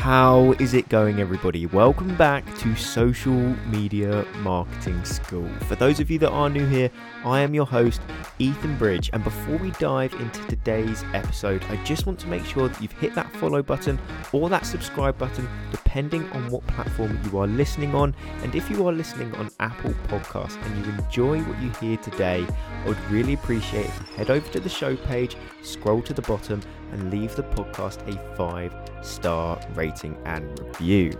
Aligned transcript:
How 0.00 0.52
is 0.52 0.72
it 0.72 0.88
going, 0.88 1.20
everybody? 1.20 1.66
Welcome 1.66 2.16
back 2.16 2.42
to 2.60 2.74
Social 2.74 3.34
Media 3.66 4.24
Marketing 4.38 5.04
School. 5.04 5.46
For 5.68 5.74
those 5.74 6.00
of 6.00 6.10
you 6.10 6.18
that 6.20 6.30
are 6.30 6.48
new 6.48 6.66
here, 6.66 6.90
I 7.22 7.40
am 7.40 7.52
your 7.52 7.66
host, 7.66 8.00
Ethan 8.38 8.78
Bridge. 8.78 9.10
And 9.12 9.22
before 9.22 9.58
we 9.58 9.72
dive 9.72 10.14
into 10.14 10.42
today's 10.46 11.04
episode, 11.12 11.62
I 11.64 11.76
just 11.84 12.06
want 12.06 12.18
to 12.20 12.28
make 12.28 12.46
sure 12.46 12.68
that 12.68 12.80
you've 12.80 12.92
hit 12.92 13.14
that 13.14 13.30
follow 13.36 13.62
button 13.62 13.98
or 14.32 14.48
that 14.48 14.66
subscribe 14.66 15.16
button, 15.18 15.48
depending 15.70 16.28
on 16.30 16.50
what 16.50 16.66
platform 16.66 17.18
you 17.24 17.38
are 17.38 17.46
listening 17.46 17.94
on. 17.94 18.14
And 18.42 18.54
if 18.54 18.70
you 18.70 18.86
are 18.86 18.92
listening 18.92 19.34
on 19.34 19.50
Apple 19.60 19.94
Podcasts 20.08 20.60
and 20.64 20.84
you 20.86 20.92
enjoy 20.92 21.40
what 21.42 21.60
you 21.60 21.70
hear 21.80 21.96
today, 21.98 22.46
I 22.84 22.88
would 22.88 23.10
really 23.10 23.34
appreciate 23.34 23.86
if 23.86 23.98
you 23.98 24.16
head 24.16 24.30
over 24.30 24.48
to 24.52 24.60
the 24.60 24.68
show 24.68 24.96
page, 24.96 25.36
scroll 25.62 26.02
to 26.02 26.14
the 26.14 26.22
bottom, 26.22 26.62
and 26.92 27.10
leave 27.10 27.34
the 27.36 27.42
podcast 27.42 28.06
a 28.08 28.36
five 28.36 28.74
star 29.02 29.60
rating 29.74 30.16
and 30.24 30.58
review. 30.60 31.12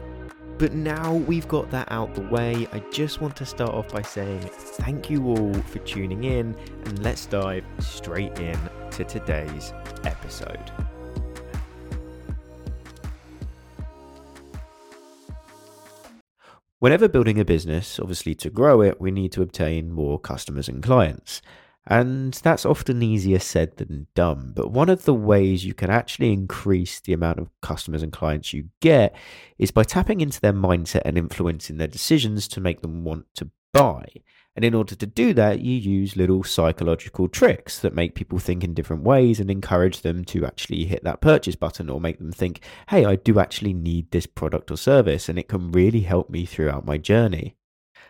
But 0.58 0.74
now 0.74 1.14
we've 1.14 1.48
got 1.48 1.70
that 1.70 1.90
out 1.90 2.14
the 2.14 2.20
way, 2.20 2.68
I 2.72 2.80
just 2.92 3.22
want 3.22 3.34
to 3.36 3.46
start 3.46 3.70
off 3.70 3.88
by 3.88 4.02
saying 4.02 4.40
thank 4.40 5.08
you 5.08 5.26
all 5.28 5.54
for 5.54 5.78
tuning 5.78 6.24
in 6.24 6.54
and 6.84 7.02
let's 7.02 7.24
dive 7.24 7.64
straight 7.78 8.38
in 8.38 8.58
to 8.90 9.04
today's 9.04 9.72
episode. 10.04 10.70
Whenever 16.80 17.08
building 17.08 17.38
a 17.38 17.44
business, 17.44 18.00
obviously 18.00 18.34
to 18.34 18.48
grow 18.48 18.80
it, 18.80 18.98
we 18.98 19.10
need 19.10 19.32
to 19.32 19.42
obtain 19.42 19.92
more 19.92 20.18
customers 20.18 20.66
and 20.66 20.82
clients. 20.82 21.42
And 21.86 22.32
that's 22.32 22.64
often 22.64 23.02
easier 23.02 23.38
said 23.38 23.76
than 23.76 24.06
done. 24.14 24.52
But 24.56 24.70
one 24.70 24.88
of 24.88 25.04
the 25.04 25.12
ways 25.12 25.64
you 25.64 25.74
can 25.74 25.90
actually 25.90 26.32
increase 26.32 26.98
the 26.98 27.12
amount 27.12 27.38
of 27.38 27.50
customers 27.60 28.02
and 28.02 28.10
clients 28.10 28.54
you 28.54 28.70
get 28.80 29.14
is 29.58 29.70
by 29.70 29.82
tapping 29.82 30.22
into 30.22 30.40
their 30.40 30.54
mindset 30.54 31.02
and 31.04 31.18
influencing 31.18 31.76
their 31.76 31.86
decisions 31.86 32.48
to 32.48 32.62
make 32.62 32.80
them 32.80 33.04
want 33.04 33.26
to 33.34 33.50
buy. 33.74 34.06
And 34.56 34.64
in 34.64 34.74
order 34.74 34.94
to 34.96 35.06
do 35.06 35.32
that, 35.34 35.60
you 35.60 35.76
use 35.76 36.16
little 36.16 36.42
psychological 36.42 37.28
tricks 37.28 37.78
that 37.78 37.94
make 37.94 38.16
people 38.16 38.38
think 38.38 38.64
in 38.64 38.74
different 38.74 39.04
ways 39.04 39.38
and 39.38 39.50
encourage 39.50 40.02
them 40.02 40.24
to 40.26 40.44
actually 40.44 40.84
hit 40.84 41.04
that 41.04 41.20
purchase 41.20 41.54
button 41.54 41.88
or 41.88 42.00
make 42.00 42.18
them 42.18 42.32
think, 42.32 42.60
hey, 42.88 43.04
I 43.04 43.16
do 43.16 43.38
actually 43.38 43.72
need 43.72 44.10
this 44.10 44.26
product 44.26 44.70
or 44.70 44.76
service, 44.76 45.28
and 45.28 45.38
it 45.38 45.48
can 45.48 45.70
really 45.70 46.00
help 46.00 46.30
me 46.30 46.46
throughout 46.46 46.84
my 46.84 46.98
journey. 46.98 47.56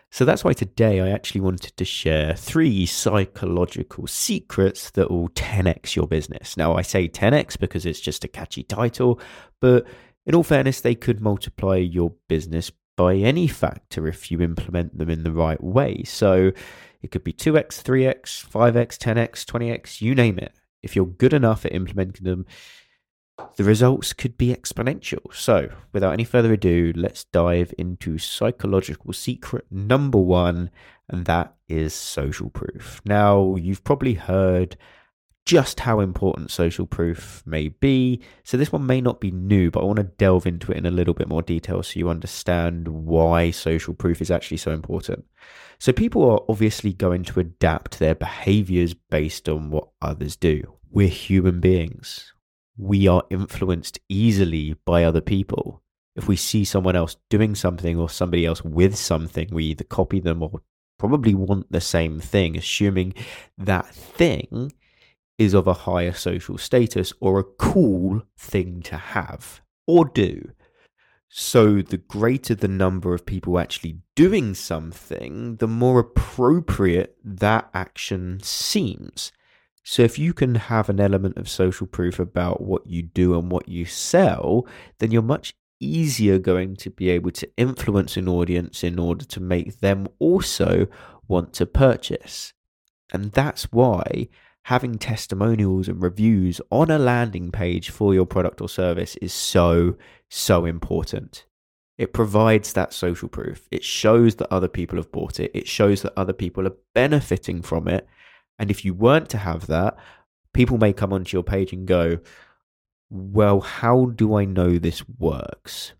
So 0.09 0.25
that's 0.25 0.43
why 0.43 0.51
today 0.51 0.99
I 0.99 1.09
actually 1.09 1.39
wanted 1.39 1.77
to 1.77 1.85
share 1.85 2.35
three 2.35 2.85
psychological 2.85 4.07
secrets 4.07 4.91
that 4.91 5.09
will 5.09 5.29
10x 5.29 5.95
your 5.95 6.05
business. 6.05 6.57
Now, 6.57 6.75
I 6.75 6.81
say 6.81 7.07
10x 7.07 7.57
because 7.57 7.85
it's 7.85 8.01
just 8.01 8.25
a 8.25 8.27
catchy 8.27 8.63
title, 8.63 9.21
but 9.61 9.87
in 10.25 10.35
all 10.35 10.43
fairness, 10.43 10.81
they 10.81 10.95
could 10.95 11.21
multiply 11.21 11.77
your 11.77 12.13
business 12.27 12.71
by 13.01 13.15
any 13.15 13.47
factor 13.47 14.07
if 14.07 14.29
you 14.29 14.41
implement 14.41 14.95
them 14.95 15.09
in 15.09 15.23
the 15.23 15.31
right 15.31 15.61
way. 15.63 16.03
So 16.03 16.51
it 17.01 17.09
could 17.09 17.23
be 17.23 17.33
2x, 17.33 17.81
3x, 17.81 18.47
5x, 18.47 18.97
10x, 18.99 19.43
20x, 19.43 20.01
you 20.01 20.13
name 20.13 20.37
it. 20.37 20.53
If 20.83 20.95
you're 20.95 21.07
good 21.07 21.33
enough 21.33 21.65
at 21.65 21.73
implementing 21.73 22.25
them, 22.25 22.45
the 23.55 23.63
results 23.63 24.13
could 24.13 24.37
be 24.37 24.53
exponential. 24.53 25.33
So, 25.33 25.71
without 25.93 26.13
any 26.13 26.23
further 26.23 26.53
ado, 26.53 26.93
let's 26.95 27.23
dive 27.23 27.73
into 27.75 28.19
psychological 28.19 29.13
secret 29.13 29.65
number 29.71 30.19
one, 30.19 30.69
and 31.09 31.25
that 31.25 31.55
is 31.67 31.95
social 31.95 32.51
proof. 32.51 33.01
Now, 33.03 33.55
you've 33.55 33.83
probably 33.83 34.13
heard 34.13 34.77
just 35.45 35.81
how 35.81 35.99
important 35.99 36.51
social 36.51 36.85
proof 36.85 37.43
may 37.45 37.69
be. 37.69 38.21
So, 38.43 38.57
this 38.57 38.71
one 38.71 38.85
may 38.85 39.01
not 39.01 39.19
be 39.19 39.31
new, 39.31 39.71
but 39.71 39.81
I 39.81 39.85
want 39.85 39.97
to 39.97 40.03
delve 40.03 40.45
into 40.45 40.71
it 40.71 40.77
in 40.77 40.85
a 40.85 40.91
little 40.91 41.13
bit 41.13 41.27
more 41.27 41.41
detail 41.41 41.83
so 41.83 41.99
you 41.99 42.09
understand 42.09 42.87
why 42.87 43.51
social 43.51 43.93
proof 43.93 44.21
is 44.21 44.31
actually 44.31 44.57
so 44.57 44.71
important. 44.71 45.25
So, 45.79 45.91
people 45.91 46.29
are 46.29 46.41
obviously 46.47 46.93
going 46.93 47.23
to 47.25 47.39
adapt 47.39 47.99
their 47.99 48.15
behaviors 48.15 48.93
based 48.93 49.49
on 49.49 49.71
what 49.71 49.89
others 50.01 50.35
do. 50.35 50.77
We're 50.89 51.07
human 51.07 51.59
beings 51.59 52.33
we 52.81 53.07
are 53.07 53.23
influenced 53.29 53.99
easily 54.09 54.75
by 54.85 55.03
other 55.03 55.21
people. 55.21 55.83
If 56.15 56.27
we 56.27 56.35
see 56.35 56.65
someone 56.65 56.95
else 56.95 57.15
doing 57.29 57.53
something 57.53 57.97
or 57.97 58.09
somebody 58.09 58.45
else 58.45 58.63
with 58.63 58.95
something, 58.95 59.49
we 59.51 59.65
either 59.65 59.83
copy 59.83 60.19
them 60.19 60.41
or 60.41 60.61
probably 60.97 61.35
want 61.35 61.71
the 61.71 61.79
same 61.79 62.19
thing, 62.19 62.57
assuming 62.57 63.13
that 63.57 63.87
thing 63.87 64.71
is 65.41 65.53
of 65.55 65.67
a 65.67 65.73
higher 65.73 66.13
social 66.13 66.57
status 66.57 67.11
or 67.19 67.39
a 67.39 67.43
cool 67.43 68.21
thing 68.37 68.81
to 68.83 68.95
have 68.95 69.61
or 69.87 70.05
do. 70.05 70.51
So, 71.33 71.81
the 71.81 71.97
greater 71.97 72.55
the 72.55 72.67
number 72.67 73.13
of 73.13 73.25
people 73.25 73.57
actually 73.57 74.01
doing 74.15 74.53
something, 74.53 75.55
the 75.55 75.67
more 75.67 75.99
appropriate 75.99 77.15
that 77.23 77.69
action 77.73 78.39
seems. 78.43 79.31
So 79.83 80.03
if 80.03 80.19
you 80.19 80.33
can 80.33 80.55
have 80.55 80.89
an 80.89 80.99
element 80.99 81.37
of 81.37 81.49
social 81.49 81.87
proof 81.87 82.19
about 82.19 82.61
what 82.61 82.85
you 82.85 83.01
do 83.01 83.37
and 83.37 83.49
what 83.49 83.67
you 83.67 83.85
sell, 83.85 84.67
then 84.99 85.11
you're 85.11 85.23
much 85.23 85.55
easier 85.79 86.37
going 86.37 86.75
to 86.75 86.91
be 86.91 87.09
able 87.09 87.31
to 87.31 87.49
influence 87.57 88.15
an 88.15 88.29
audience 88.29 88.83
in 88.83 88.99
order 88.99 89.25
to 89.25 89.39
make 89.39 89.79
them 89.79 90.07
also 90.19 90.87
want 91.27 91.53
to 91.53 91.65
purchase. 91.65 92.53
And 93.11 93.31
that's 93.31 93.71
why 93.71 94.27
having 94.63 94.97
testimonials 94.97 95.87
and 95.87 96.01
reviews 96.01 96.61
on 96.69 96.91
a 96.91 96.99
landing 96.99 97.51
page 97.51 97.89
for 97.89 98.13
your 98.13 98.25
product 98.25 98.61
or 98.61 98.69
service 98.69 99.15
is 99.17 99.33
so, 99.33 99.95
so 100.29 100.65
important. 100.65 101.45
It 101.97 102.13
provides 102.13 102.73
that 102.73 102.93
social 102.93 103.27
proof. 103.27 103.67
It 103.71 103.83
shows 103.83 104.35
that 104.35 104.51
other 104.51 104.67
people 104.67 104.97
have 104.97 105.11
bought 105.11 105.39
it. 105.39 105.51
It 105.53 105.67
shows 105.67 106.01
that 106.01 106.13
other 106.17 106.33
people 106.33 106.67
are 106.67 106.75
benefiting 106.93 107.61
from 107.61 107.87
it. 107.87 108.07
And 108.57 108.71
if 108.71 108.85
you 108.85 108.93
weren't 108.93 109.29
to 109.29 109.37
have 109.37 109.67
that, 109.67 109.97
people 110.53 110.77
may 110.77 110.93
come 110.93 111.13
onto 111.13 111.35
your 111.35 111.43
page 111.43 111.73
and 111.73 111.87
go, 111.87 112.19
well, 113.09 113.61
how 113.61 114.05
do 114.05 114.35
I 114.35 114.45
know 114.45 114.77
this 114.77 115.07
works? 115.07 115.93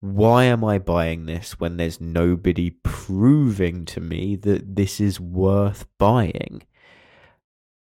Why 0.00 0.44
am 0.44 0.64
I 0.64 0.78
buying 0.78 1.26
this 1.26 1.60
when 1.60 1.76
there's 1.76 2.00
nobody 2.00 2.70
proving 2.70 3.84
to 3.86 4.00
me 4.00 4.36
that 4.36 4.76
this 4.76 5.00
is 5.00 5.20
worth 5.20 5.86
buying? 5.98 6.62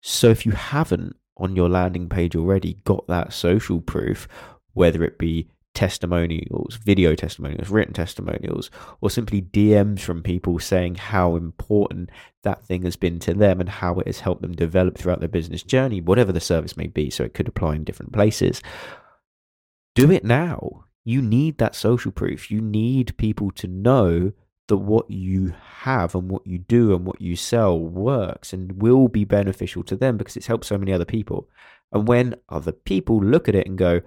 So 0.10 0.30
if 0.30 0.46
you 0.46 0.54
haven't 0.54 1.18
on 1.36 1.58
your 1.58 1.68
landing 1.68 2.08
page 2.08 2.34
already 2.34 2.76
got 2.86 3.06
that 3.08 3.34
social 3.34 3.82
proof, 3.82 4.26
whether 4.72 5.04
it 5.04 5.18
be 5.18 5.50
testimonials, 5.74 6.78
video 6.78 7.14
testimonials, 7.14 7.70
written 7.70 7.94
testimonials, 7.94 8.72
or 9.02 9.10
simply 9.10 9.42
DMs 9.42 10.00
from 10.00 10.24
people 10.24 10.60
saying 10.60 10.96
how 10.96 11.36
important 11.36 12.10
that 12.44 12.64
thing 12.64 12.84
has 12.84 12.96
been 12.96 13.20
to 13.20 13.34
them 13.34 13.60
and 13.60 13.68
how 13.68 13.96
it 13.96 14.08
has 14.08 14.22
helped 14.22 14.42
them 14.42 14.56
develop 14.56 14.98
throughout 14.98 15.20
their 15.20 15.28
business 15.28 15.62
journey, 15.62 16.00
whatever 16.00 16.32
the 16.32 16.40
service 16.40 16.78
may 16.78 16.88
be. 16.88 17.10
So 17.10 17.26
it 17.26 17.34
could 17.34 17.50
apply 17.50 17.76
in 17.76 17.84
different 17.84 18.14
places. 18.14 18.62
Do 19.94 20.10
it 20.10 20.24
now. 20.24 20.86
You 21.04 21.22
need 21.22 21.58
that 21.58 21.76
social 21.76 22.14
proof. 22.14 22.50
You 22.50 22.62
need 22.62 23.18
people 23.18 23.52
to 23.52 23.68
know 23.68 24.32
that 24.68 24.78
what 24.78 25.10
you 25.10 25.54
have 25.82 26.14
and 26.14 26.30
what 26.30 26.46
you 26.46 26.58
do 26.58 26.94
and 26.94 27.06
what 27.06 27.22
you 27.22 27.36
sell 27.36 27.80
works 27.80 28.54
and 28.54 28.82
will 28.82 29.08
be 29.08 29.24
beneficial 29.24 29.84
to 29.84 29.96
them 29.96 30.18
because 30.18 30.36
it's 30.36 30.48
helped 30.48 30.66
so 30.66 30.78
many 30.78 30.92
other 30.92 31.06
people. 31.06 31.50
And 31.92 32.08
when 32.08 32.36
other 32.50 32.74
people 32.74 33.24
look 33.24 33.48
at 33.48 33.56
it 33.56 33.68
and 33.68 33.78
go, 33.78 34.02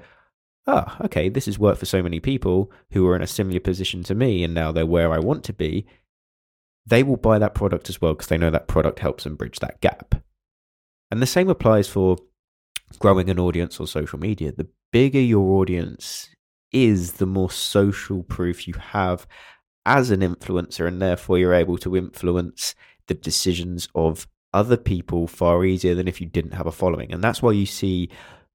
oh, 0.67 0.97
okay, 1.03 1.29
this 1.29 1.47
has 1.47 1.59
worked 1.59 1.79
for 1.79 1.87
so 1.87 2.03
many 2.03 2.21
people 2.21 2.71
who 2.93 3.07
are 3.09 3.17
in 3.17 3.23
a 3.23 3.27
similar 3.27 3.61
position 3.61 4.03
to 4.05 4.15
me 4.15 4.45
and 4.45 4.53
now 4.53 4.71
they're 4.71 4.87
where 4.87 5.13
I 5.13 5.19
want 5.19 5.45
to 5.45 5.53
be, 5.53 5.87
they 6.87 7.03
will 7.03 7.17
buy 7.17 7.39
that 7.39 7.55
product 7.55 7.89
as 7.89 8.01
well 8.01 8.13
because 8.13 8.29
they 8.29 8.39
know 8.39 8.51
that 8.51 8.69
product 8.69 8.99
helps 8.99 9.25
them 9.25 9.37
bridge 9.37 9.61
that 9.61 9.81
gap. 9.81 10.23
And 11.11 11.23
the 11.23 11.27
same 11.27 11.49
applies 11.49 11.89
for 11.89 12.19
growing 12.99 13.31
an 13.31 13.39
audience 13.39 13.81
on 13.81 13.87
social 13.87 14.19
media. 14.19 14.53
The 14.53 14.69
bigger 14.93 15.21
your 15.21 15.61
audience 15.61 16.29
is, 16.73 17.13
the 17.13 17.27
more 17.27 17.51
social 17.51 18.23
proof 18.23 18.69
you 18.69 18.75
have 18.75 19.27
as 19.91 20.13
an 20.13 20.21
influencer, 20.21 20.87
and 20.87 21.03
therefore 21.03 21.37
you're 21.37 21.53
able 21.53 21.77
to 21.79 21.97
influence 21.97 22.77
the 23.09 23.15
decisions 23.15 23.89
of 23.97 24.29
other 24.55 24.77
people 24.77 25.27
far 25.27 25.65
easier 25.65 25.97
than 25.97 26.07
if 26.07 26.21
you 26.21 26.29
didn't 26.29 26.53
have 26.53 26.69
a 26.69 26.73
following. 26.73 27.13
And 27.13 27.23
that's 27.23 27.43
why 27.43 27.51
you 27.51 27.67
see 27.67 28.09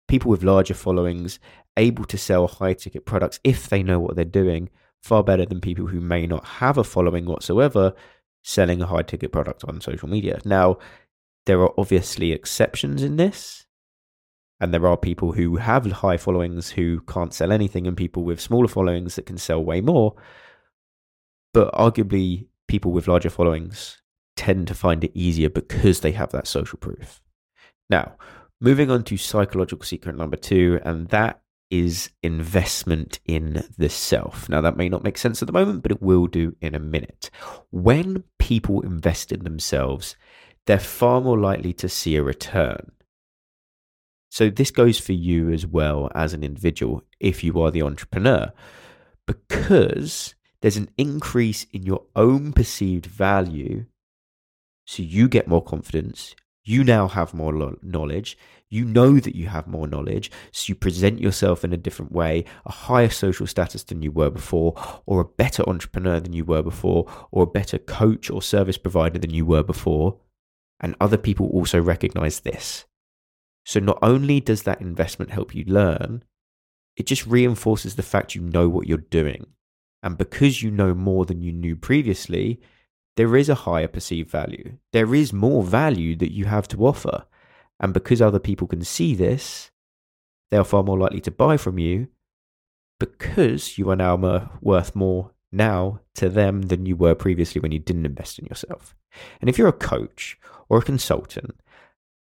people 0.07 0.31
with 0.31 0.43
larger 0.43 0.73
followings 0.73 1.39
able 1.75 2.05
to 2.05 2.17
sell 2.17 2.47
high 2.47 2.73
ticket 2.73 3.05
products 3.05 3.41
if 3.43 3.67
they 3.67 3.83
know 3.83 3.99
what 3.99 4.15
they're 4.15 4.23
doing 4.23 4.69
far 5.03 5.23
better 5.23 5.45
than 5.45 5.59
people 5.59 5.87
who 5.87 5.99
may 5.99 6.25
not 6.25 6.45
have 6.45 6.77
a 6.77 6.83
following 6.83 7.25
whatsoever 7.25 7.93
selling 8.41 8.81
a 8.81 8.85
high 8.85 9.01
ticket 9.01 9.31
product 9.31 9.65
on 9.67 9.81
social 9.81 10.07
media. 10.07 10.39
Now, 10.45 10.77
there 11.45 11.59
are 11.61 11.73
obviously 11.77 12.31
exceptions 12.31 13.03
in 13.03 13.17
this. 13.17 13.65
And 14.61 14.73
there 14.73 14.87
are 14.87 14.95
people 14.95 15.33
who 15.33 15.57
have 15.57 15.85
high 15.91 16.15
followings 16.15 16.69
who 16.69 17.01
can't 17.01 17.33
sell 17.33 17.51
anything, 17.51 17.87
and 17.87 17.97
people 17.97 18.23
with 18.23 18.39
smaller 18.39 18.69
followings 18.69 19.15
that 19.15 19.25
can 19.25 19.37
sell 19.37 19.61
way 19.63 19.81
more. 19.81 20.15
But 21.55 21.71
arguably, 21.73 22.47
people 22.67 22.91
with 22.91 23.07
larger 23.07 23.29
followings 23.29 24.01
tend 24.35 24.67
to 24.67 24.73
find 24.73 25.05
it 25.05 25.11
easier 25.13 25.49
because 25.49 26.01
they 26.01 26.11
have 26.11 26.33
that 26.33 26.47
social 26.47 26.77
proof. 26.77 27.21
Now, 27.89 28.17
moving 28.59 28.91
on 28.91 29.05
to 29.05 29.15
psychological 29.15 29.85
secret 29.85 30.17
number 30.17 30.35
two, 30.35 30.81
and 30.83 31.07
that 31.11 31.39
is 31.71 32.09
investment 32.21 33.21
in 33.23 33.63
the 33.77 33.87
self. 33.87 34.49
Now, 34.49 34.59
that 34.59 34.75
may 34.75 34.89
not 34.89 35.05
make 35.05 35.17
sense 35.17 35.41
at 35.41 35.45
the 35.45 35.53
moment, 35.53 35.81
but 35.81 35.93
it 35.93 36.01
will 36.01 36.27
do 36.27 36.57
in 36.59 36.75
a 36.75 36.79
minute. 36.79 37.29
When 37.71 38.25
people 38.37 38.81
invest 38.81 39.31
in 39.31 39.45
themselves, 39.45 40.17
they're 40.65 40.77
far 40.77 41.21
more 41.21 41.39
likely 41.39 41.71
to 41.75 41.87
see 41.87 42.17
a 42.17 42.21
return. 42.21 42.91
So, 44.29 44.49
this 44.49 44.71
goes 44.71 44.99
for 44.99 45.13
you 45.13 45.53
as 45.53 45.65
well 45.65 46.11
as 46.13 46.33
an 46.33 46.43
individual 46.43 47.03
if 47.21 47.45
you 47.45 47.61
are 47.61 47.71
the 47.71 47.83
entrepreneur, 47.83 48.51
because 49.25 50.35
there's 50.61 50.77
an 50.77 50.89
increase 50.97 51.65
in 51.71 51.83
your 51.83 52.03
own 52.15 52.53
perceived 52.53 53.05
value. 53.05 53.85
So, 54.85 55.03
you 55.03 55.27
get 55.27 55.47
more 55.47 55.63
confidence, 55.63 56.35
you 56.65 56.83
now 56.83 57.07
have 57.07 57.33
more 57.33 57.53
lo- 57.53 57.77
knowledge. 57.83 58.37
You 58.69 58.83
know 58.83 59.19
that 59.19 59.35
you 59.35 59.47
have 59.47 59.67
more 59.67 59.87
knowledge. 59.87 60.31
So 60.51 60.71
you 60.71 60.75
present 60.75 61.21
yourself 61.21 61.63
in 61.63 61.71
a 61.71 61.77
different 61.77 62.11
way, 62.11 62.43
a 62.65 62.71
higher 62.71 63.09
social 63.09 63.45
status 63.45 63.83
than 63.83 64.01
you 64.01 64.11
were 64.11 64.31
before, 64.31 64.73
or 65.05 65.21
a 65.21 65.25
better 65.25 65.63
entrepreneur 65.69 66.19
than 66.19 66.33
you 66.33 66.43
were 66.43 66.63
before, 66.63 67.05
or 67.31 67.43
a 67.43 67.47
better 67.47 67.77
coach 67.77 68.31
or 68.31 68.41
service 68.41 68.79
provider 68.79 69.19
than 69.19 69.29
you 69.29 69.45
were 69.45 69.63
before. 69.63 70.17
And 70.79 70.95
other 70.99 71.17
people 71.17 71.47
also 71.49 71.79
recognize 71.79 72.39
this. 72.39 72.85
So 73.63 73.79
not 73.79 73.99
only 74.01 74.39
does 74.39 74.63
that 74.63 74.81
investment 74.81 75.31
help 75.31 75.53
you 75.53 75.63
learn, 75.65 76.23
it 76.97 77.05
just 77.05 77.27
reinforces 77.27 77.95
the 77.95 78.03
fact 78.03 78.35
you 78.35 78.41
know 78.41 78.67
what 78.67 78.87
you're 78.87 78.97
doing. 78.97 79.45
And 80.05 80.19
because 80.19 80.61
you 80.61 80.69
know 80.69 80.93
more 80.93 81.25
than 81.25 81.41
you 81.41 81.51
knew 81.51 81.75
previously, 81.75 82.61
there 83.17 83.35
is 83.35 83.49
a 83.49 83.55
higher 83.55 83.87
perceived 83.87 84.29
value. 84.29 84.77
There 84.93 85.15
is 85.15 85.33
more 85.33 85.63
value 85.63 86.15
that 86.17 86.31
you 86.31 86.45
have 86.45 86.67
to 86.69 86.85
offer. 86.85 87.25
And 87.79 87.91
because 87.91 88.21
other 88.21 88.37
people 88.37 88.67
can 88.67 88.83
see 88.83 89.15
this, 89.15 89.71
they 90.51 90.57
are 90.57 90.63
far 90.63 90.83
more 90.83 90.99
likely 90.99 91.21
to 91.21 91.31
buy 91.31 91.57
from 91.57 91.79
you 91.79 92.09
because 92.99 93.79
you 93.79 93.89
are 93.89 93.95
now 93.95 94.51
worth 94.61 94.95
more 94.95 95.31
now 95.51 96.01
to 96.13 96.29
them 96.29 96.63
than 96.63 96.85
you 96.85 96.95
were 96.95 97.15
previously 97.15 97.59
when 97.59 97.71
you 97.71 97.79
didn't 97.79 98.05
invest 98.05 98.37
in 98.37 98.45
yourself. 98.45 98.95
And 99.41 99.49
if 99.49 99.57
you're 99.57 99.67
a 99.67 99.73
coach 99.73 100.37
or 100.69 100.77
a 100.77 100.83
consultant 100.83 101.59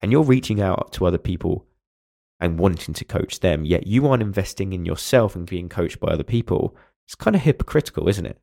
and 0.00 0.12
you're 0.12 0.23
reaching 0.23 0.61
out 0.61 0.93
to 0.93 1.06
other 1.06 1.19
people 1.19 1.67
and 2.38 2.56
wanting 2.56 2.94
to 2.94 3.05
coach 3.05 3.41
them, 3.41 3.65
yet 3.65 3.88
you 3.88 4.06
aren't 4.06 4.23
investing 4.23 4.73
in 4.73 4.85
yourself 4.85 5.35
and 5.35 5.44
being 5.44 5.69
coached 5.69 5.99
by 5.99 6.09
other 6.09 6.23
people, 6.23 6.77
it's 7.06 7.15
kind 7.15 7.37
of 7.37 7.43
hypocritical, 7.43 8.09
isn't 8.09 8.27
it? 8.27 8.39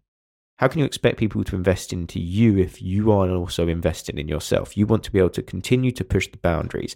How 0.58 0.68
can 0.68 0.80
you 0.80 0.86
expect 0.86 1.18
people 1.18 1.44
to 1.44 1.56
invest 1.56 1.92
into 1.92 2.20
you 2.20 2.58
if 2.58 2.82
you 2.82 3.12
aren't 3.12 3.34
also 3.34 3.68
investing 3.68 4.18
in 4.18 4.28
yourself? 4.28 4.78
You 4.78 4.86
want 4.86 5.04
to 5.06 5.12
be 5.12 5.20
able 5.20 5.32
to 5.32 5.42
continue 5.42 5.92
to 5.92 6.04
push 6.04 6.28
the 6.28 6.38
boundaries, 6.38 6.96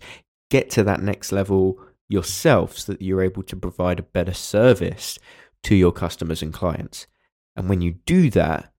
get 0.52 0.70
to 0.72 0.84
that 0.84 1.02
next 1.02 1.32
level 1.32 1.80
yourself 2.08 2.78
so 2.78 2.92
that 2.92 3.02
you're 3.02 3.24
able 3.24 3.42
to 3.44 3.56
provide 3.56 4.00
a 4.00 4.04
better 4.04 4.34
service 4.34 5.18
to 5.64 5.76
your 5.76 5.92
customers 5.92 6.44
and 6.44 6.54
clients. 6.54 7.08
And 7.56 7.68
when 7.68 7.82
you 7.82 7.94
do 8.06 8.30
that, 8.32 8.72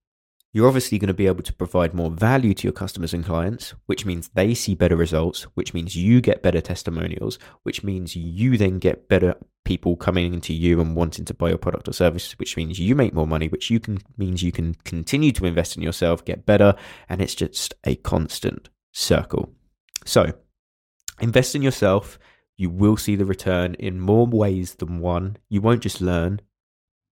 you're 0.56 0.66
obviously 0.66 0.98
going 0.98 1.08
to 1.08 1.12
be 1.12 1.26
able 1.26 1.42
to 1.42 1.52
provide 1.52 1.92
more 1.92 2.10
value 2.10 2.54
to 2.54 2.66
your 2.66 2.72
customers 2.72 3.12
and 3.12 3.26
clients, 3.26 3.74
which 3.84 4.06
means 4.06 4.30
they 4.30 4.54
see 4.54 4.74
better 4.74 4.96
results, 4.96 5.42
which 5.52 5.74
means 5.74 5.94
you 5.94 6.22
get 6.22 6.42
better 6.42 6.62
testimonials, 6.62 7.38
which 7.64 7.84
means 7.84 8.16
you 8.16 8.56
then 8.56 8.78
get 8.78 9.06
better 9.06 9.34
people 9.66 9.96
coming 9.96 10.32
into 10.32 10.54
you 10.54 10.80
and 10.80 10.96
wanting 10.96 11.26
to 11.26 11.34
buy 11.34 11.50
your 11.50 11.58
product 11.58 11.88
or 11.88 11.92
service, 11.92 12.32
which 12.38 12.56
means 12.56 12.78
you 12.78 12.94
make 12.94 13.12
more 13.12 13.26
money, 13.26 13.48
which 13.48 13.68
you 13.68 13.78
can 13.78 13.98
means 14.16 14.42
you 14.42 14.50
can 14.50 14.72
continue 14.84 15.30
to 15.30 15.44
invest 15.44 15.76
in 15.76 15.82
yourself, 15.82 16.24
get 16.24 16.46
better, 16.46 16.74
and 17.06 17.20
it's 17.20 17.34
just 17.34 17.74
a 17.84 17.94
constant 17.96 18.70
circle. 18.92 19.52
So, 20.06 20.32
invest 21.20 21.54
in 21.54 21.60
yourself. 21.60 22.18
You 22.56 22.70
will 22.70 22.96
see 22.96 23.14
the 23.14 23.26
return 23.26 23.74
in 23.74 24.00
more 24.00 24.26
ways 24.26 24.76
than 24.76 25.00
one. 25.00 25.36
You 25.50 25.60
won't 25.60 25.82
just 25.82 26.00
learn, 26.00 26.40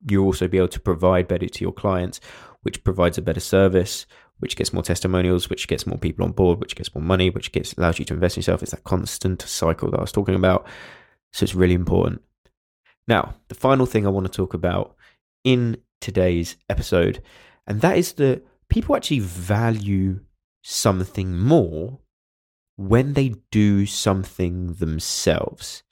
you'll 0.09 0.25
also 0.25 0.49
be 0.49 0.57
able 0.57 0.69
to 0.69 0.81
provide 0.81 1.29
better 1.29 1.47
to 1.47 1.61
your 1.61 1.73
clients 1.73 2.21
which 2.65 2.85
provides 2.85 3.17
a 3.17 3.23
better 3.23 3.41
service, 3.41 4.07
which 4.41 4.57
gets 4.57 4.73
more 4.73 4.83
testimonials, 4.83 5.49
which 5.49 5.69
gets 5.69 5.87
more 5.87 5.99
people 5.99 6.25
on 6.25 6.33
board, 6.33 6.59
which 6.59 6.77
gets 6.77 6.95
more 6.95 7.03
money, 7.03 7.31
which 7.31 7.53
gets 7.53 7.73
allows 7.75 7.99
you 7.99 8.05
to 8.07 8.15
invest 8.15 8.37
in 8.37 8.41
yourself. 8.41 8.63
It's 8.63 8.73
that 8.73 8.85
constant 8.85 9.43
cycle 9.43 9.91
that 9.91 9.99
I 9.99 10.03
was 10.03 10.13
talking 10.13 10.35
about. 10.35 10.67
So 11.33 11.45
it's 11.45 11.55
really 11.55 11.75
important. 11.75 12.23
Now, 13.07 13.35
the 13.49 13.55
final 13.55 13.87
thing 13.87 14.07
I 14.07 14.11
want 14.11 14.27
to 14.27 14.33
talk 14.33 14.55
about 14.55 14.97
in 15.45 15.77
today's 16.01 16.57
episode, 16.69 17.23
and 17.67 17.81
that 17.81 17.97
is 17.97 18.13
that 18.15 18.45
people 18.69 18.97
actually 18.97 19.21
value 19.21 20.21
something 20.63 21.39
more 21.39 21.99
when 22.77 23.13
they 23.15 23.35
do 23.51 23.87
something 23.87 24.75
themselves. 24.75 25.83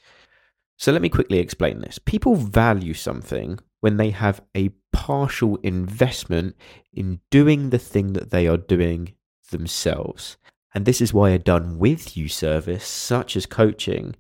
So 0.79 0.91
let 0.91 1.03
me 1.03 1.09
quickly 1.09 1.39
explain 1.39 1.81
this. 1.81 1.99
People 1.99 2.35
value 2.35 2.95
something 2.95 3.61
when 3.81 3.99
they 3.99 4.11
have 4.11 4.41
a 4.57 4.71
partial 4.93 5.57
investment 5.63 6.57
in 6.93 7.21
doing 7.31 7.71
the 7.71 7.79
thing 7.79 8.13
that 8.13 8.31
they 8.31 8.47
are 8.47 8.57
doing 8.57 9.15
themselves. 9.51 10.37
And 10.75 10.85
this 10.85 11.01
is 11.01 11.13
why 11.13 11.31
a 11.31 11.39
done 11.39 11.79
with 11.79 12.17
you 12.17 12.29
service, 12.29 12.87
such 12.87 13.37
as 13.37 13.47
coaching, 13.47 14.15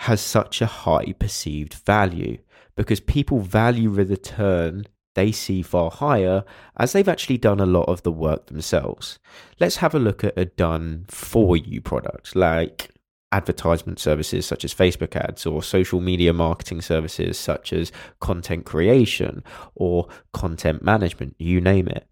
has 0.00 0.20
such 0.20 0.60
a 0.60 0.66
high 0.66 1.12
perceived 1.18 1.74
value 1.74 2.38
because 2.76 3.00
people 3.00 3.40
value 3.40 3.90
the 3.94 4.04
return 4.04 4.86
they 5.14 5.32
see 5.32 5.62
far 5.62 5.90
higher 5.90 6.44
as 6.76 6.92
they've 6.92 7.08
actually 7.08 7.38
done 7.38 7.58
a 7.58 7.66
lot 7.66 7.88
of 7.88 8.02
the 8.02 8.12
work 8.12 8.46
themselves. 8.46 9.18
Let's 9.58 9.76
have 9.76 9.94
a 9.94 9.98
look 9.98 10.22
at 10.22 10.38
a 10.38 10.44
done 10.44 11.06
for 11.08 11.56
you 11.56 11.80
product 11.80 12.36
like 12.36 12.90
advertisement 13.32 13.98
services 13.98 14.46
such 14.46 14.64
as 14.64 14.74
Facebook 14.74 15.16
ads 15.16 15.46
or 15.46 15.62
social 15.62 16.00
media 16.00 16.32
marketing 16.32 16.80
services 16.80 17.38
such 17.38 17.72
as 17.72 17.92
content 18.20 18.64
creation 18.64 19.42
or 19.74 20.08
content 20.32 20.82
management, 20.82 21.34
you 21.38 21.60
name 21.60 21.88
it. 21.88 22.06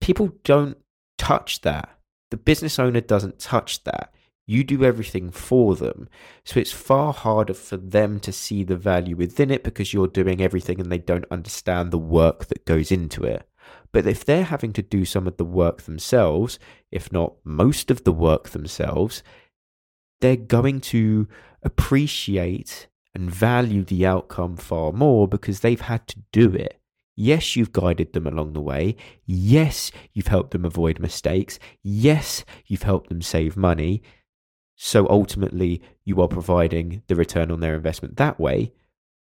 People 0.00 0.32
don't 0.44 0.76
touch 1.16 1.60
that. 1.60 1.98
The 2.30 2.36
business 2.36 2.78
owner 2.78 3.00
doesn't 3.00 3.38
touch 3.38 3.84
that. 3.84 4.12
You 4.46 4.64
do 4.64 4.84
everything 4.84 5.30
for 5.30 5.76
them. 5.76 6.08
So 6.44 6.58
it's 6.58 6.72
far 6.72 7.12
harder 7.12 7.54
for 7.54 7.76
them 7.76 8.18
to 8.20 8.32
see 8.32 8.64
the 8.64 8.76
value 8.76 9.14
within 9.14 9.50
it 9.50 9.62
because 9.62 9.94
you're 9.94 10.08
doing 10.08 10.40
everything 10.40 10.80
and 10.80 10.90
they 10.90 10.98
don't 10.98 11.24
understand 11.30 11.90
the 11.90 11.98
work 11.98 12.46
that 12.46 12.64
goes 12.64 12.90
into 12.90 13.22
it. 13.22 13.48
But 13.92 14.06
if 14.06 14.24
they're 14.24 14.44
having 14.44 14.72
to 14.72 14.82
do 14.82 15.04
some 15.04 15.26
of 15.26 15.36
the 15.36 15.44
work 15.44 15.82
themselves, 15.82 16.58
if 16.90 17.12
not 17.12 17.34
most 17.44 17.90
of 17.90 18.04
the 18.04 18.12
work 18.12 18.48
themselves, 18.50 19.22
they're 20.22 20.36
going 20.36 20.80
to 20.80 21.28
appreciate 21.62 22.86
and 23.14 23.30
value 23.30 23.84
the 23.84 24.06
outcome 24.06 24.56
far 24.56 24.92
more 24.92 25.28
because 25.28 25.60
they've 25.60 25.82
had 25.82 26.06
to 26.08 26.20
do 26.32 26.54
it. 26.54 26.80
Yes, 27.14 27.56
you've 27.56 27.72
guided 27.72 28.14
them 28.14 28.26
along 28.26 28.54
the 28.54 28.62
way. 28.62 28.96
Yes, 29.26 29.92
you've 30.14 30.28
helped 30.28 30.52
them 30.52 30.64
avoid 30.64 30.98
mistakes. 30.98 31.58
Yes, 31.82 32.44
you've 32.66 32.84
helped 32.84 33.10
them 33.10 33.20
save 33.20 33.56
money. 33.56 34.02
So 34.76 35.06
ultimately, 35.10 35.82
you 36.04 36.22
are 36.22 36.28
providing 36.28 37.02
the 37.08 37.16
return 37.16 37.50
on 37.50 37.60
their 37.60 37.74
investment 37.74 38.16
that 38.16 38.40
way. 38.40 38.72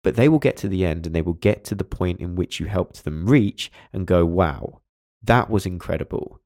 But 0.02 0.16
they 0.16 0.28
will 0.28 0.38
get 0.38 0.57
to 0.59 0.69
the 0.69 0.87
end 0.87 1.05
and 1.05 1.14
they 1.14 1.21
will 1.21 1.35
get 1.35 1.64
to 1.64 1.75
the 1.75 1.85
point 1.85 2.21
in 2.21 2.37
which 2.37 2.61
you 2.61 2.66
helped 2.66 3.05
them 3.05 3.26
reach 3.26 3.71
and 3.93 4.07
go, 4.07 4.25
wow, 4.25 4.81
that 5.23 5.50
was 5.50 5.66
incredible. 5.66 6.40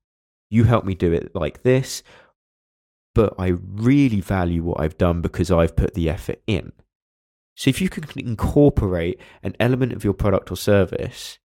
You 0.49 0.65
helped 0.65 0.87
me 0.87 0.95
do 0.95 1.13
it 1.13 1.35
like 1.35 1.63
this 1.63 2.03
but 3.15 3.35
I 3.39 3.49
really 3.49 4.21
value 4.21 4.63
what 4.63 4.81
I've 4.81 4.99
done 4.99 5.21
because 5.21 5.51
I've 5.51 5.77
put 5.77 5.95
the 5.95 6.09
effort 6.09 6.41
in. 6.47 6.73
So 7.57 7.69
if 7.69 7.81
you 7.81 7.89
can 7.89 8.05
incorporate 8.17 9.21
an 9.43 9.57
element 9.61 9.93
of 9.93 10.05
your 10.05 10.15
product 10.15 10.51
or 10.51 10.57
service 10.57 11.39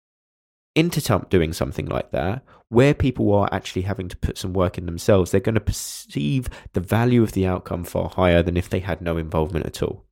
into 0.75 1.01
doing 1.31 1.53
something 1.53 1.87
like 1.87 2.11
that, 2.11 2.45
where 2.69 2.95
people 2.95 3.33
are 3.33 3.49
actually 3.53 3.83
having 3.83 4.09
to 4.09 4.17
put 4.17 4.39
some 4.39 4.53
work 4.53 4.77
in 4.77 4.87
themselves, 4.87 5.31
they're 5.31 5.41
going 5.41 5.55
to 5.55 5.61
perceive 5.61 6.49
the 6.73 6.81
value 6.81 7.23
of 7.23 7.33
the 7.33 7.47
outcome 7.47 7.85
far 7.85 8.09
higher 8.11 8.43
than 8.43 8.57
if 8.57 8.69
they 8.69 8.81
had 8.81 9.01
no 9.01 9.17
involvement 9.17 9.67
at 9.67 9.83
all. 9.83 10.05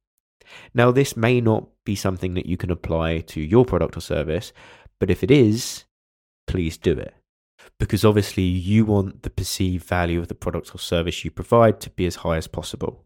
Now, 0.75 0.91
this 0.91 1.17
may 1.17 1.41
not 1.41 1.69
be 1.85 1.95
something 1.95 2.35
that 2.35 2.47
you 2.47 2.57
can 2.57 2.71
apply 2.71 3.21
to 3.21 3.41
your 3.41 3.65
product 3.65 3.97
or 3.97 4.01
service, 4.01 4.53
but 4.99 5.11
if 5.11 5.23
it 5.23 5.31
is, 5.31 5.85
please 6.47 6.77
do 6.77 6.93
it 6.93 7.15
because 7.79 8.05
obviously 8.05 8.43
you 8.43 8.85
want 8.85 9.23
the 9.23 9.31
perceived 9.31 9.85
value 9.85 10.21
of 10.21 10.29
the 10.29 10.35
product 10.35 10.75
or 10.75 10.79
service 10.79 11.25
you 11.25 11.31
provide 11.31 11.81
to 11.81 11.91
be 11.91 12.07
as 12.07 12.17
high 12.17 12.37
as 12.37 12.47
possible. 12.47 13.05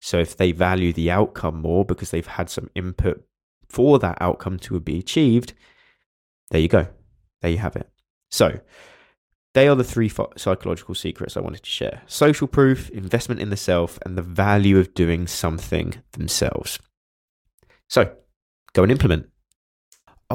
So 0.00 0.18
if 0.18 0.36
they 0.36 0.52
value 0.52 0.92
the 0.92 1.10
outcome 1.10 1.60
more 1.60 1.84
because 1.84 2.10
they've 2.10 2.26
had 2.26 2.50
some 2.50 2.70
input 2.74 3.24
for 3.68 3.98
that 3.98 4.18
outcome 4.20 4.58
to 4.60 4.78
be 4.80 4.98
achieved, 4.98 5.54
there 6.50 6.60
you 6.60 6.68
go. 6.68 6.88
There 7.40 7.50
you 7.50 7.58
have 7.58 7.76
it. 7.76 7.88
So 8.30 8.60
they 9.54 9.68
are 9.68 9.76
the 9.76 9.84
three 9.84 10.10
psychological 10.36 10.94
secrets 10.94 11.36
I 11.36 11.40
wanted 11.40 11.62
to 11.62 11.70
share 11.70 12.02
social 12.06 12.48
proof, 12.48 12.90
investment 12.90 13.40
in 13.40 13.50
the 13.50 13.56
self, 13.56 13.98
and 14.04 14.18
the 14.18 14.22
value 14.22 14.78
of 14.78 14.94
doing 14.94 15.26
something 15.26 15.94
themselves. 16.12 16.78
So 17.88 18.12
go 18.72 18.82
and 18.82 18.92
implement. 18.92 19.28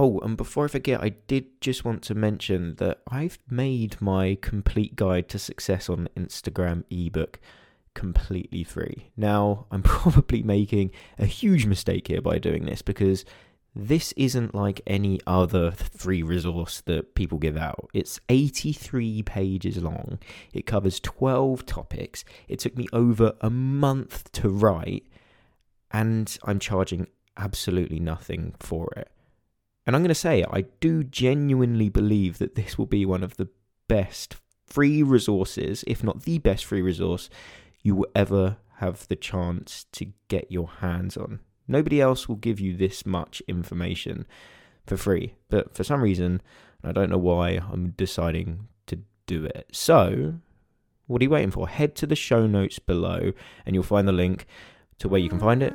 Oh, 0.02 0.18
and 0.20 0.38
before 0.38 0.64
I 0.64 0.70
forget, 0.70 1.04
I 1.04 1.10
did 1.10 1.60
just 1.60 1.84
want 1.84 2.04
to 2.04 2.16
mention 2.16 2.76
that 2.76 3.02
I've 3.12 3.38
made 3.50 4.00
my 4.00 4.38
complete 4.42 4.96
guide 4.96 5.28
to 5.28 5.38
success 5.38 5.90
on 5.90 6.08
Instagram 6.16 6.86
ebook 6.90 7.38
completely 7.96 8.64
free. 8.64 9.12
Now, 9.18 9.66
I'm 9.72 9.84
probably 9.84 10.42
making 10.42 10.92
a 11.18 11.26
huge 11.26 11.66
mistake 11.66 12.08
here 12.08 12.22
by 12.22 12.38
doing 12.38 12.66
this 12.66 12.82
because 12.82 13.26
this 13.76 14.14
isn't 14.14 14.56
like 14.56 14.80
any 14.88 15.20
other 15.28 15.72
free 15.72 16.24
resource 16.24 16.80
that 16.86 17.14
people 17.14 17.38
give 17.38 17.58
out. 17.58 17.90
It's 17.94 18.22
83 18.30 19.24
pages 19.24 19.84
long. 19.84 20.18
It 20.54 20.66
covers 20.66 21.02
12 21.02 21.66
topics. 21.66 22.24
It 22.48 22.60
took 22.60 22.78
me 22.78 22.88
over 22.94 23.34
a 23.42 23.50
month 23.50 24.32
to 24.32 24.48
write, 24.48 25.08
and 25.92 26.38
I'm 26.46 26.60
charging 26.60 27.08
absolutely 27.36 28.00
nothing 28.00 28.56
for 28.62 28.94
it. 28.96 29.12
And 29.90 29.96
I'm 29.96 30.04
going 30.04 30.10
to 30.10 30.14
say, 30.14 30.46
I 30.52 30.66
do 30.82 31.04
genuinely 31.04 31.90
believe 31.90 32.38
that 32.38 32.54
this 32.54 32.78
will 32.78 32.86
be 32.86 33.08
one 33.08 33.24
of 33.24 33.38
the 33.38 33.48
best 33.88 34.36
free 34.68 35.02
resources, 35.02 35.84
if 35.88 36.04
not 36.04 36.26
the 36.26 36.38
best 36.38 36.66
free 36.66 36.84
resource, 36.84 37.28
you 37.82 37.96
will 37.96 38.06
ever 38.14 38.58
have 38.76 39.08
the 39.08 39.16
chance 39.16 39.88
to 39.94 40.14
get 40.28 40.52
your 40.52 40.68
hands 40.82 41.18
on. 41.18 41.40
Nobody 41.68 42.00
else 42.00 42.30
will 42.30 42.36
give 42.36 42.60
you 42.60 42.78
this 42.78 43.04
much 43.04 43.42
information 43.48 44.28
for 44.86 44.96
free. 44.96 45.34
But 45.50 45.76
for 45.76 45.84
some 45.84 46.04
reason, 46.04 46.44
I 46.84 46.92
don't 46.92 47.10
know 47.10 47.18
why, 47.18 47.60
I'm 47.72 47.96
deciding 47.98 48.68
to 48.86 49.00
do 49.26 49.46
it. 49.46 49.70
So, 49.72 50.36
what 51.08 51.20
are 51.20 51.26
you 51.26 51.32
waiting 51.32 51.50
for? 51.50 51.68
Head 51.68 51.96
to 51.96 52.06
the 52.06 52.16
show 52.16 52.46
notes 52.46 52.78
below 52.78 53.32
and 53.66 53.74
you'll 53.74 53.82
find 53.82 54.08
the 54.08 54.12
link 54.12 54.46
to 55.00 55.10
where 55.10 55.20
you 55.20 55.30
can 55.30 55.40
find 55.40 55.64
it. 55.64 55.74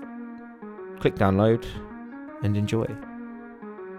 Click 1.01 1.17
download 1.17 1.67
and 2.45 2.57
enjoy. 2.57 2.87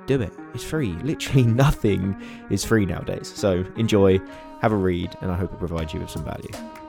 Do 0.05 0.21
it. 0.21 0.33
It's 0.53 0.63
free. 0.63 0.93
Literally 1.03 1.43
nothing 1.43 2.21
is 2.49 2.63
free 2.63 2.85
nowadays. 2.85 3.31
So 3.35 3.65
enjoy, 3.75 4.19
have 4.61 4.71
a 4.71 4.75
read, 4.77 5.15
and 5.21 5.31
I 5.31 5.35
hope 5.35 5.53
it 5.53 5.59
provides 5.59 5.93
you 5.93 5.99
with 5.99 6.09
some 6.09 6.23
value. 6.23 6.84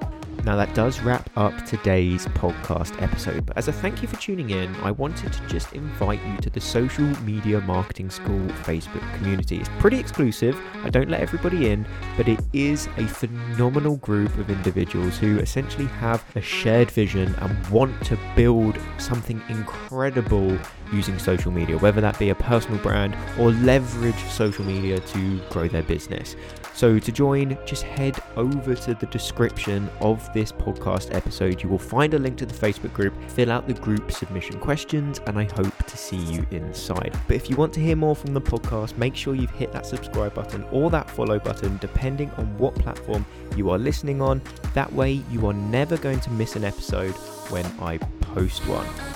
Now, 0.46 0.54
that 0.54 0.72
does 0.76 1.00
wrap 1.00 1.28
up 1.36 1.66
today's 1.66 2.24
podcast 2.28 3.02
episode. 3.02 3.46
But 3.46 3.56
as 3.56 3.66
a 3.66 3.72
thank 3.72 4.00
you 4.00 4.06
for 4.06 4.14
tuning 4.20 4.50
in, 4.50 4.72
I 4.76 4.92
wanted 4.92 5.32
to 5.32 5.46
just 5.48 5.72
invite 5.72 6.24
you 6.24 6.36
to 6.36 6.50
the 6.50 6.60
Social 6.60 7.04
Media 7.24 7.60
Marketing 7.62 8.08
School 8.08 8.46
Facebook 8.62 9.02
community. 9.16 9.56
It's 9.58 9.68
pretty 9.80 9.98
exclusive, 9.98 10.56
I 10.84 10.88
don't 10.90 11.10
let 11.10 11.20
everybody 11.20 11.70
in, 11.70 11.84
but 12.16 12.28
it 12.28 12.38
is 12.52 12.86
a 12.96 13.08
phenomenal 13.08 13.96
group 13.96 14.38
of 14.38 14.48
individuals 14.48 15.18
who 15.18 15.40
essentially 15.40 15.86
have 15.86 16.24
a 16.36 16.40
shared 16.40 16.92
vision 16.92 17.34
and 17.40 17.66
want 17.66 18.00
to 18.04 18.16
build 18.36 18.78
something 18.98 19.42
incredible 19.48 20.56
using 20.92 21.18
social 21.18 21.50
media, 21.50 21.76
whether 21.78 22.00
that 22.00 22.20
be 22.20 22.30
a 22.30 22.36
personal 22.36 22.78
brand 22.84 23.16
or 23.36 23.50
leverage 23.50 24.22
social 24.30 24.64
media 24.64 25.00
to 25.00 25.40
grow 25.50 25.66
their 25.66 25.82
business. 25.82 26.36
So, 26.76 26.98
to 26.98 27.10
join, 27.10 27.56
just 27.64 27.84
head 27.84 28.22
over 28.36 28.74
to 28.74 28.92
the 28.92 29.06
description 29.06 29.88
of 30.02 30.30
this 30.34 30.52
podcast 30.52 31.14
episode. 31.14 31.62
You 31.62 31.70
will 31.70 31.78
find 31.78 32.12
a 32.12 32.18
link 32.18 32.36
to 32.36 32.44
the 32.44 32.52
Facebook 32.52 32.92
group, 32.92 33.14
fill 33.30 33.50
out 33.50 33.66
the 33.66 33.72
group 33.72 34.12
submission 34.12 34.60
questions, 34.60 35.18
and 35.26 35.38
I 35.38 35.44
hope 35.44 35.74
to 35.86 35.96
see 35.96 36.18
you 36.18 36.46
inside. 36.50 37.18
But 37.28 37.36
if 37.36 37.48
you 37.48 37.56
want 37.56 37.72
to 37.74 37.80
hear 37.80 37.96
more 37.96 38.14
from 38.14 38.34
the 38.34 38.42
podcast, 38.42 38.98
make 38.98 39.16
sure 39.16 39.34
you've 39.34 39.50
hit 39.52 39.72
that 39.72 39.86
subscribe 39.86 40.34
button 40.34 40.64
or 40.70 40.90
that 40.90 41.08
follow 41.08 41.38
button, 41.38 41.78
depending 41.78 42.30
on 42.32 42.58
what 42.58 42.74
platform 42.74 43.24
you 43.56 43.70
are 43.70 43.78
listening 43.78 44.20
on. 44.20 44.42
That 44.74 44.92
way, 44.92 45.22
you 45.30 45.46
are 45.46 45.54
never 45.54 45.96
going 45.96 46.20
to 46.20 46.30
miss 46.32 46.56
an 46.56 46.64
episode 46.64 47.14
when 47.48 47.64
I 47.80 47.96
post 48.20 48.66
one. 48.66 49.15